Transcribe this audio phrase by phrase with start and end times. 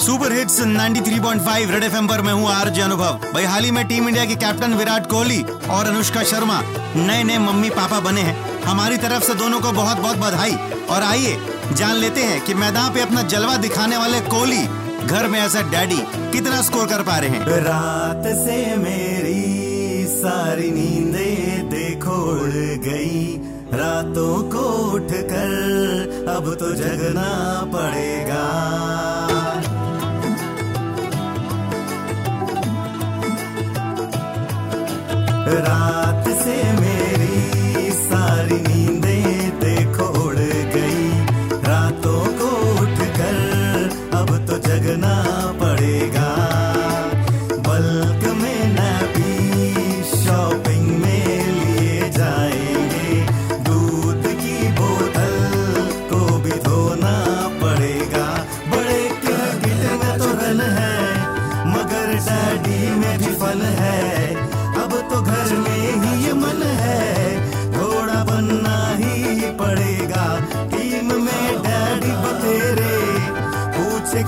[0.00, 4.08] Super hits 93.5 red FM पर मैं हूँ आरजे अनुभव। भाई, हाल ही में टीम
[4.08, 6.62] इंडिया के कैप्टन विराट कोहली और अनुष्का शर्मा
[6.96, 10.56] नए नए मम्मी पापा बने हैं। हमारी तरफ़ से दोनों को बहुत बहुत बधाई।
[10.90, 11.38] और आइए,
[11.72, 14.66] जान लेते हैं कि मैदान पे अपना जलवा दिखाने वाले कोहली
[15.06, 21.60] घर में ऐसा डैडी कितना स्कोर कर पा रहे हैं। रात से मेरी सारी नींदे
[21.76, 22.40] देखो
[22.90, 23.36] गई।
[23.74, 28.46] रातों को उठ कर अब तो जगना पड़ेगा।
[35.58, 40.08] रात से मेरी सारी नींदें देखो
[40.74, 41.10] गई।
[41.68, 42.50] रातों को
[42.82, 45.09] उठ कर अब तो जगना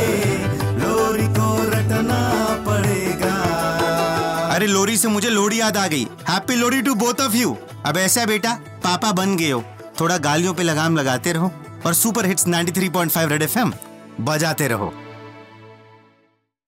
[0.80, 2.20] लोरी को रटना
[2.68, 3.34] पड़ेगा।
[4.56, 7.98] अरे लोरी से मुझे लोरी याद आ गई। Happy Lohri to both of you अब
[7.98, 9.64] ऐसा बेटा, पापा बन गए हो।
[10.00, 11.52] थोड़ा गालियों पे लगाम लगाते रहो
[11.86, 13.74] और सुपर हिट्स 93.5 रेड एफएम
[14.22, 14.94] बजाते रहो।